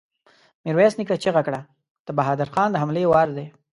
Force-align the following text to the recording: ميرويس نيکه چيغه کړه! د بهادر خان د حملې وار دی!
ميرويس 0.65 0.93
نيکه 0.99 1.15
چيغه 1.23 1.41
کړه! 1.47 1.59
د 2.05 2.07
بهادر 2.17 2.47
خان 2.53 2.69
د 2.71 2.75
حملې 2.81 3.03
وار 3.09 3.27
دی! 3.37 3.47